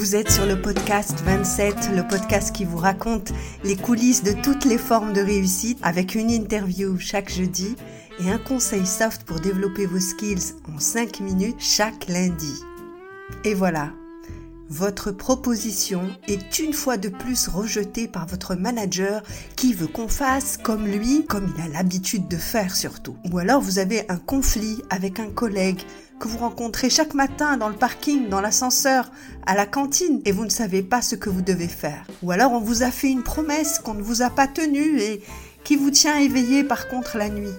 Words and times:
Vous 0.00 0.16
êtes 0.16 0.30
sur 0.30 0.46
le 0.46 0.60
podcast 0.60 1.20
27, 1.24 1.90
le 1.94 2.08
podcast 2.08 2.54
qui 2.54 2.64
vous 2.64 2.78
raconte 2.78 3.32
les 3.64 3.76
coulisses 3.76 4.22
de 4.22 4.32
toutes 4.42 4.64
les 4.64 4.78
formes 4.78 5.12
de 5.12 5.20
réussite 5.20 5.78
avec 5.82 6.14
une 6.14 6.30
interview 6.30 6.98
chaque 6.98 7.30
jeudi 7.30 7.76
et 8.18 8.30
un 8.30 8.38
conseil 8.38 8.86
soft 8.86 9.24
pour 9.24 9.40
développer 9.40 9.86
vos 9.86 10.00
skills 10.00 10.54
en 10.74 10.78
5 10.78 11.20
minutes 11.20 11.60
chaque 11.60 12.08
lundi. 12.08 12.54
Et 13.44 13.54
voilà, 13.54 13.92
votre 14.70 15.10
proposition 15.10 16.02
est 16.28 16.60
une 16.60 16.72
fois 16.72 16.96
de 16.96 17.08
plus 17.08 17.48
rejetée 17.48 18.06
par 18.06 18.26
votre 18.26 18.54
manager 18.54 19.22
qui 19.56 19.74
veut 19.74 19.88
qu'on 19.88 20.06
fasse 20.06 20.56
comme 20.56 20.86
lui, 20.86 21.26
comme 21.26 21.52
il 21.56 21.62
a 21.62 21.68
l'habitude 21.68 22.28
de 22.28 22.36
faire 22.36 22.76
surtout. 22.76 23.16
Ou 23.30 23.38
alors 23.38 23.60
vous 23.60 23.80
avez 23.80 24.08
un 24.08 24.16
conflit 24.16 24.80
avec 24.88 25.18
un 25.18 25.28
collègue 25.28 25.80
que 26.20 26.28
vous 26.28 26.38
rencontrez 26.38 26.88
chaque 26.88 27.14
matin 27.14 27.56
dans 27.56 27.68
le 27.68 27.74
parking, 27.74 28.28
dans 28.28 28.40
l'ascenseur, 28.40 29.10
à 29.44 29.56
la 29.56 29.66
cantine, 29.66 30.20
et 30.24 30.32
vous 30.32 30.44
ne 30.44 30.50
savez 30.50 30.82
pas 30.82 31.02
ce 31.02 31.16
que 31.16 31.30
vous 31.30 31.42
devez 31.42 31.66
faire. 31.66 32.06
Ou 32.22 32.30
alors 32.30 32.52
on 32.52 32.60
vous 32.60 32.84
a 32.84 32.92
fait 32.92 33.10
une 33.10 33.24
promesse 33.24 33.80
qu'on 33.80 33.94
ne 33.94 34.02
vous 34.02 34.22
a 34.22 34.30
pas 34.30 34.46
tenue 34.46 35.00
et 35.00 35.20
qui 35.64 35.74
vous 35.74 35.90
tient 35.90 36.18
éveillé 36.18 36.62
par 36.62 36.88
contre 36.88 37.18
la 37.18 37.28
nuit. 37.28 37.54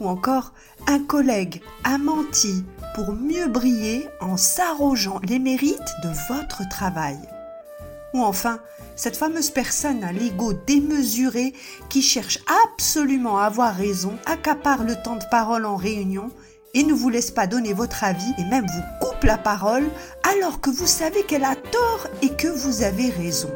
Ou 0.00 0.08
encore 0.08 0.52
un 0.86 0.98
collègue 0.98 1.62
a 1.84 1.98
menti 1.98 2.64
pour 2.94 3.12
mieux 3.12 3.48
briller 3.48 4.08
en 4.20 4.36
s'arrogeant 4.36 5.20
les 5.24 5.38
mérites 5.38 5.78
de 6.02 6.10
votre 6.28 6.68
travail. 6.68 7.18
Ou 8.14 8.22
enfin, 8.22 8.58
cette 8.94 9.16
fameuse 9.16 9.50
personne 9.50 10.04
à 10.04 10.12
l'ego 10.12 10.52
démesuré 10.52 11.54
qui 11.88 12.02
cherche 12.02 12.38
absolument 12.66 13.38
à 13.38 13.44
avoir 13.44 13.74
raison, 13.74 14.18
accapare 14.26 14.84
le 14.84 14.96
temps 14.96 15.16
de 15.16 15.24
parole 15.30 15.64
en 15.64 15.76
réunion 15.76 16.30
et 16.74 16.84
ne 16.84 16.92
vous 16.92 17.08
laisse 17.08 17.30
pas 17.30 17.46
donner 17.46 17.72
votre 17.72 18.04
avis 18.04 18.32
et 18.38 18.44
même 18.44 18.66
vous 18.66 19.06
coupe 19.06 19.24
la 19.24 19.38
parole 19.38 19.84
alors 20.22 20.60
que 20.60 20.70
vous 20.70 20.86
savez 20.86 21.22
qu'elle 21.24 21.44
a 21.44 21.56
tort 21.56 22.06
et 22.22 22.30
que 22.30 22.48
vous 22.48 22.82
avez 22.82 23.10
raison. 23.10 23.50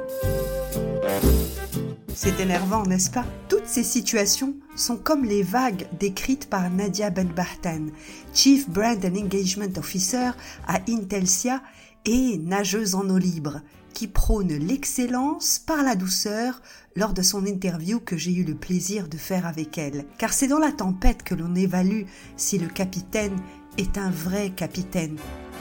C'est 2.19 2.41
énervant, 2.41 2.87
n'est-ce 2.87 3.11
pas? 3.11 3.27
Toutes 3.51 3.67
ces 3.67 3.83
situations 3.83 4.55
sont 4.75 4.97
comme 4.97 5.27
les 5.27 5.43
vagues 5.43 5.87
décrites 6.01 6.49
par 6.49 6.71
Nadia 6.71 7.11
Benbahtan, 7.11 7.89
Chief 8.33 8.71
Brand 8.71 9.05
and 9.05 9.17
Engagement 9.17 9.77
Officer 9.77 10.31
à 10.67 10.81
Intelsia 10.89 11.63
et 12.07 12.39
nageuse 12.39 12.95
en 12.95 13.11
eau 13.11 13.19
libre, 13.19 13.61
qui 13.93 14.07
prône 14.07 14.49
l'excellence 14.49 15.59
par 15.59 15.83
la 15.83 15.95
douceur 15.95 16.63
lors 16.97 17.13
de 17.13 17.21
son 17.21 17.45
interview 17.45 18.01
que 18.01 18.17
j'ai 18.17 18.33
eu 18.33 18.45
le 18.45 18.55
plaisir 18.55 19.09
de 19.09 19.19
faire 19.19 19.47
avec 19.47 19.77
elle. 19.77 20.07
Car 20.17 20.33
c'est 20.33 20.49
dans 20.49 20.59
la 20.59 20.73
tempête 20.73 21.23
que 21.23 21.35
l'on 21.35 21.55
évalue 21.55 22.05
si 22.39 22.57
le 22.57 22.69
capitaine 22.69 23.37
est 23.77 23.99
un 23.99 24.11
vrai 24.11 24.53
capitaine, 24.57 25.19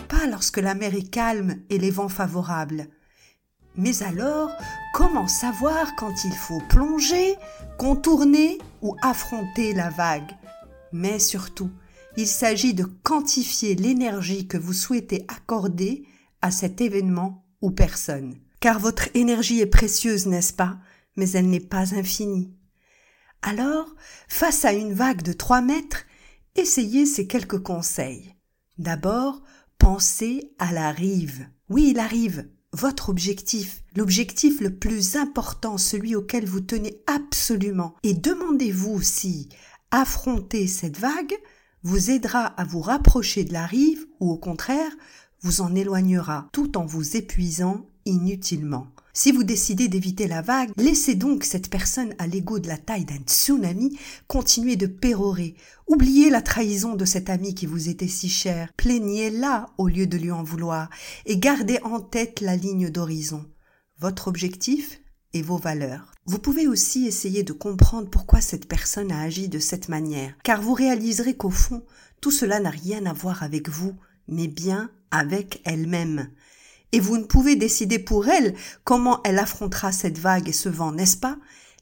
pas 0.08 0.26
lorsque 0.26 0.60
la 0.60 0.74
mer 0.74 0.96
est 0.96 1.12
calme 1.12 1.56
et 1.70 1.78
les 1.78 1.92
vents 1.92 2.08
favorables. 2.08 2.88
Mais 3.78 4.04
alors, 4.04 4.52
comment 4.94 5.28
savoir 5.28 5.96
quand 5.96 6.24
il 6.24 6.34
faut 6.34 6.62
plonger, 6.70 7.36
contourner 7.78 8.58
ou 8.82 8.96
affronter 9.02 9.74
la 9.74 9.90
vague? 9.90 10.32
Mais 10.94 11.20
surtout, 11.20 11.72
il 12.16 12.28
s'agit 12.28 12.74
de 12.74 12.86
quantifier 12.86 13.76
l'énergie 13.76 14.48
que 14.48 14.58
vous 14.58 14.74
souhaitez 14.74 15.26
accorder 15.28 16.08
à 16.42 16.52
cet 16.52 16.80
événement 16.80 17.46
ou 17.62 17.72
personne. 17.72 18.36
Car 18.62 18.80
votre 18.80 19.10
énergie 19.14 19.60
est 19.60 19.66
précieuse, 19.66 20.26
n'est-ce 20.26 20.54
pas? 20.54 20.78
Mais 21.18 21.30
elle 21.32 21.50
n'est 21.50 21.60
pas 21.60 21.94
infinie. 21.96 22.54
Alors, 23.42 23.94
face 24.30 24.64
à 24.64 24.72
une 24.72 24.94
vague 24.94 25.22
de 25.22 25.34
trois 25.34 25.62
mètres, 25.62 26.06
essayez 26.56 27.06
ces 27.06 27.28
quelques 27.28 27.62
conseils. 27.62 28.36
D'abord, 28.78 29.44
pensez 29.78 30.54
à 30.60 30.72
la 30.72 30.92
rive. 30.92 31.48
Oui, 31.70 31.94
la 31.94 32.08
rive, 32.08 32.50
votre 32.76 33.10
objectif, 33.10 33.84
l'objectif 33.96 34.60
le 34.60 34.76
plus 34.76 35.16
important, 35.16 35.78
celui 35.78 36.16
auquel 36.16 36.46
vous 36.46 36.60
tenez 36.60 37.02
absolument. 37.08 37.96
Et 38.04 38.14
demandez-vous 38.14 39.02
si 39.02 39.50
affronter 39.92 40.68
cette 40.68 41.00
vague 41.00 41.36
vous 41.84 42.12
aidera 42.12 42.46
à 42.46 42.66
vous 42.66 42.82
rapprocher 42.82 43.46
de 43.46 43.54
la 43.54 43.66
rive 43.66 44.06
ou 44.20 44.32
au 44.32 44.38
contraire 44.38 44.92
vous 45.42 45.62
en 45.62 45.74
éloignera 45.74 46.50
tout 46.52 46.78
en 46.78 46.86
vous 46.86 47.16
épuisant 47.16 47.88
inutilement. 48.06 48.88
Si 49.18 49.32
vous 49.32 49.46
décidez 49.46 49.88
d'éviter 49.88 50.28
la 50.28 50.42
vague, 50.42 50.72
laissez 50.76 51.16
donc 51.16 51.46
cette 51.46 51.70
personne 51.70 52.14
à 52.18 52.28
l'ego 52.28 52.60
de 52.60 52.68
la 52.68 52.78
taille 52.78 53.06
d'un 53.06 53.24
tsunami 53.26 53.98
continuer 54.28 54.76
de 54.76 54.88
pérorer. 54.88 55.56
Oubliez 55.88 56.30
la 56.30 56.42
trahison 56.42 56.96
de 56.96 57.06
cet 57.06 57.30
ami 57.30 57.56
qui 57.56 57.66
vous 57.66 57.88
était 57.88 58.10
si 58.10 58.28
cher. 58.28 58.74
Plaignez-la 58.76 59.68
au 59.78 59.88
lieu 59.88 60.06
de 60.06 60.18
lui 60.18 60.32
en 60.32 60.44
vouloir 60.44 60.90
et 61.26 61.38
gardez 61.38 61.80
en 61.84 62.02
tête 62.02 62.42
la 62.42 62.58
ligne 62.58 62.90
d'horizon. 62.90 63.46
Votre 64.00 64.28
objectif 64.28 65.00
et 65.32 65.42
vos 65.42 65.58
valeurs. 65.58 66.12
Vous 66.26 66.40
pouvez 66.40 66.68
aussi 66.68 67.08
essayer 67.08 67.44
de 67.44 67.54
comprendre 67.54 68.10
pourquoi 68.10 68.42
cette 68.42 68.68
personne 68.68 69.14
a 69.14 69.22
agi 69.22 69.48
de 69.48 69.60
cette 69.60 69.88
manière, 69.88 70.36
car 70.44 70.62
vous 70.62 70.74
réaliserez 70.74 71.38
qu'au 71.38 71.52
fond, 71.52 71.86
tout 72.20 72.32
cela 72.32 72.60
n'a 72.60 72.70
rien 72.70 73.06
à 73.06 73.14
voir 73.14 73.44
avec 73.44 73.70
vous, 73.70 73.96
mais 74.28 74.50
bien 74.50 74.92
avec 75.10 75.62
elle-même. 75.64 76.28
Et 76.92 77.00
vous 77.00 77.18
ne 77.18 77.24
pouvez 77.24 77.56
décider 77.56 78.00
pour 78.00 78.28
elle 78.28 78.56
comment 78.84 79.22
elle 79.24 79.40
affrontera 79.40 79.92
cette 79.92 80.18
vague 80.18 80.50
et 80.50 80.54
ce 80.54 80.70
vent, 80.70 80.92
n'est-ce 80.92 81.18
pas? 81.18 81.38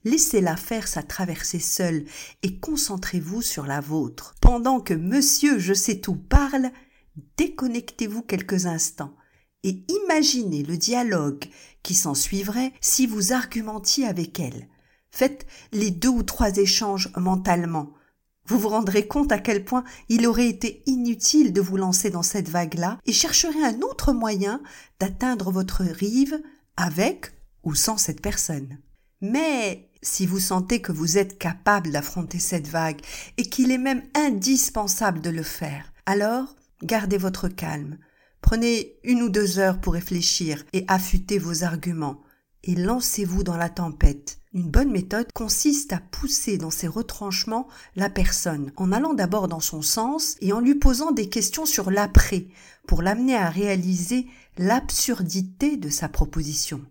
Laissez-la 0.05 0.57
faire 0.57 0.87
sa 0.87 1.01
traversée 1.01 1.59
seule 1.59 2.05
et 2.41 2.59
concentrez-vous 2.59 3.41
sur 3.41 3.65
la 3.65 3.79
vôtre. 3.79 4.35
Pendant 4.41 4.81
que 4.81 4.93
monsieur 4.93 5.59
je 5.59 5.73
sais 5.73 5.99
tout 5.99 6.15
parle, 6.15 6.71
déconnectez-vous 7.37 8.21
quelques 8.21 8.65
instants 8.65 9.15
et 9.63 9.85
imaginez 9.87 10.63
le 10.63 10.77
dialogue 10.77 11.45
qui 11.83 11.95
s'en 11.95 12.13
suivrait 12.13 12.73
si 12.81 13.07
vous 13.07 13.31
argumentiez 13.33 14.05
avec 14.05 14.39
elle. 14.39 14.67
Faites 15.09 15.45
les 15.71 15.91
deux 15.91 16.09
ou 16.09 16.23
trois 16.23 16.57
échanges 16.57 17.11
mentalement. 17.15 17.93
Vous 18.45 18.59
vous 18.59 18.69
rendrez 18.69 19.07
compte 19.07 19.31
à 19.31 19.39
quel 19.39 19.63
point 19.63 19.83
il 20.09 20.27
aurait 20.27 20.49
été 20.49 20.83
inutile 20.85 21.53
de 21.53 21.61
vous 21.61 21.77
lancer 21.77 22.09
dans 22.09 22.23
cette 22.23 22.49
vague-là 22.49 22.99
et 23.05 23.13
chercherez 23.13 23.63
un 23.63 23.81
autre 23.81 24.11
moyen 24.11 24.61
d'atteindre 24.99 25.51
votre 25.51 25.83
rive 25.83 26.41
avec 26.75 27.31
ou 27.63 27.73
sans 27.73 27.97
cette 27.97 28.21
personne. 28.21 28.79
Mais 29.21 29.89
si 30.01 30.25
vous 30.25 30.39
sentez 30.39 30.81
que 30.81 30.91
vous 30.91 31.17
êtes 31.17 31.37
capable 31.37 31.91
d'affronter 31.91 32.39
cette 32.39 32.67
vague 32.67 32.99
et 33.37 33.43
qu'il 33.43 33.71
est 33.71 33.77
même 33.77 34.03
indispensable 34.13 35.21
de 35.21 35.29
le 35.29 35.43
faire, 35.43 35.93
alors 36.05 36.55
gardez 36.83 37.17
votre 37.17 37.47
calme. 37.47 37.97
Prenez 38.41 38.97
une 39.05 39.21
ou 39.21 39.29
deux 39.29 39.59
heures 39.59 39.79
pour 39.79 39.93
réfléchir 39.93 40.65
et 40.73 40.83
affûter 40.89 41.39
vos 41.39 41.63
arguments 41.63 42.21
et 42.63 42.75
lancez-vous 42.75 43.43
dans 43.43 43.57
la 43.57 43.69
tempête. 43.69 44.39
Une 44.53 44.69
bonne 44.69 44.91
méthode 44.91 45.31
consiste 45.33 45.93
à 45.93 45.99
pousser 46.11 46.57
dans 46.57 46.69
ses 46.69 46.87
retranchements 46.87 47.67
la 47.95 48.09
personne, 48.09 48.71
en 48.77 48.91
allant 48.91 49.13
d'abord 49.13 49.47
dans 49.47 49.59
son 49.59 49.81
sens 49.81 50.35
et 50.41 50.53
en 50.53 50.59
lui 50.59 50.75
posant 50.75 51.11
des 51.11 51.27
questions 51.27 51.65
sur 51.65 51.89
l'après, 51.89 52.47
pour 52.87 53.01
l'amener 53.01 53.35
à 53.35 53.49
réaliser 53.49 54.27
l'absurdité 54.57 55.77
de 55.77 55.89
sa 55.89 56.07
proposition. 56.07 56.81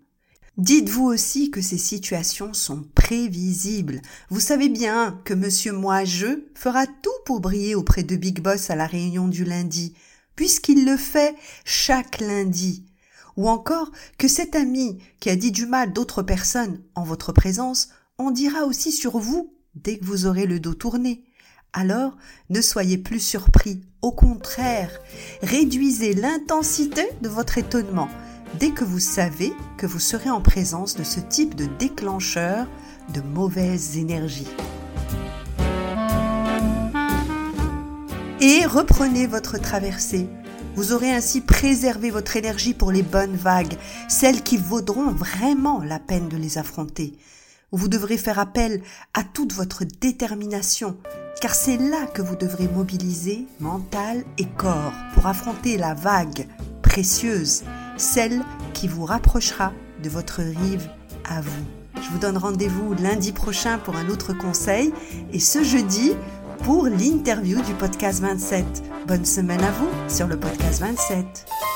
Dites-vous 0.59 1.05
aussi 1.05 1.50
que 1.50 1.62
ces 1.62 1.78
situations 1.78 2.53
sont 2.53 2.84
prévisibles. 2.94 4.03
Vous 4.28 4.41
savez 4.41 4.69
bien 4.69 5.19
que 5.25 5.33
monsieur 5.33 5.72
Moi-je 5.72 6.41
fera 6.54 6.87
tout 6.87 7.10
pour 7.25 7.41
briller 7.41 7.75
auprès 7.75 8.03
de 8.03 8.16
Big 8.16 8.41
Boss 8.41 8.69
à 8.69 8.77
la 8.77 8.87
réunion 8.87 9.28
du 9.28 9.44
lundi, 9.44 9.94
puisqu'il 10.37 10.84
le 10.84 10.97
fait 10.97 11.34
chaque 11.65 12.21
lundi 12.21 12.84
ou 13.37 13.48
encore 13.48 13.91
que 14.19 14.28
cet 14.28 14.54
ami 14.54 14.98
qui 15.20 15.31
a 15.31 15.37
dit 15.37 15.53
du 15.53 15.66
mal 15.66 15.93
d'autres 15.93 16.22
personnes 16.22 16.82
en 16.94 17.04
votre 17.04 17.32
présence 17.32 17.88
en 18.19 18.31
dira 18.31 18.65
aussi 18.65 18.93
sur 18.93 19.19
vous 19.19 19.54
dès 19.75 19.98
que 19.98 20.04
vous 20.04 20.26
aurez 20.26 20.47
le 20.47 20.60
dos 20.60 20.75
tourné. 20.75 21.25
Alors, 21.72 22.16
ne 22.51 22.60
soyez 22.60 22.98
plus 22.98 23.21
surpris, 23.21 23.80
au 24.03 24.12
contraire, 24.12 24.91
réduisez 25.42 26.12
l'intensité 26.12 27.09
de 27.22 27.28
votre 27.28 27.56
étonnement 27.56 28.09
dès 28.59 28.71
que 28.71 28.84
vous 28.84 28.98
savez 28.98 29.53
que 29.78 29.86
vous 29.86 29.98
serez 29.98 30.28
en 30.28 30.42
présence 30.42 30.95
de 30.97 31.04
ce 31.04 31.21
type 31.21 31.54
de 31.54 31.66
déclencheur 31.78 32.68
de 33.15 33.22
mauvaises 33.22 33.97
énergies. 33.97 34.48
Et 38.41 38.66
reprenez 38.66 39.27
votre 39.27 39.59
traversée 39.59 40.28
vous 40.74 40.92
aurez 40.92 41.13
ainsi 41.13 41.41
préservé 41.41 42.10
votre 42.10 42.36
énergie 42.36 42.74
pour 42.74 42.92
les 42.92 43.03
bonnes 43.03 43.36
vagues, 43.36 43.77
celles 44.09 44.42
qui 44.42 44.57
vaudront 44.57 45.10
vraiment 45.10 45.83
la 45.83 45.98
peine 45.98 46.28
de 46.28 46.36
les 46.36 46.59
affronter. 46.59 47.19
Vous 47.72 47.89
devrez 47.89 48.19
faire 48.19 48.39
appel 48.39 48.83
à 49.15 49.22
toute 49.22 49.53
votre 49.53 49.84
détermination, 49.84 50.97
car 51.41 51.54
c'est 51.54 51.78
là 51.78 52.07
que 52.07 52.22
vous 52.22 52.36
devrez 52.36 52.69
mobiliser 52.69 53.47
mental 53.60 54.24
et 54.39 54.47
corps 54.47 54.92
pour 55.15 55.27
affronter 55.27 55.78
la 55.78 55.95
vague 55.95 56.47
précieuse, 56.83 57.65
celle 57.97 58.42
qui 58.75 58.89
vous 58.89 59.04
rapprochera 59.04 59.72
de 60.03 60.09
votre 60.09 60.41
rive 60.42 60.89
à 61.28 61.41
vous. 61.41 61.65
Je 61.97 62.10
vous 62.10 62.18
donne 62.18 62.36
rendez-vous 62.36 62.95
lundi 62.95 63.33
prochain 63.33 63.78
pour 63.78 63.97
un 63.97 64.09
autre 64.09 64.33
conseil 64.33 64.92
et 65.33 65.39
ce 65.39 65.63
jeudi, 65.63 66.13
pour 66.64 66.86
l'interview 66.86 67.60
du 67.62 67.74
podcast 67.74 68.20
27. 68.20 68.64
Bonne 69.06 69.24
semaine 69.24 69.62
à 69.62 69.70
vous 69.72 69.88
sur 70.09 70.26
le 70.26 70.38
podcast 70.38 70.80
27. 70.80 71.72